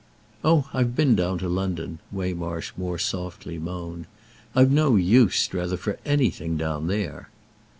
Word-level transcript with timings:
"Oh 0.43 0.67
I've 0.73 0.95
been 0.95 1.13
down 1.13 1.37
to 1.37 1.47
London!" 1.47 1.99
Waymarsh 2.11 2.71
more 2.75 2.97
softly 2.97 3.59
moaned. 3.59 4.07
"I've 4.55 4.71
no 4.71 4.95
use, 4.95 5.35
Strether, 5.35 5.77
for 5.77 5.99
anything 6.05 6.57
down 6.57 6.87
there." 6.87 7.29